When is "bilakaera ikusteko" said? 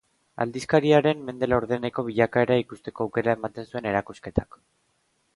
2.07-3.05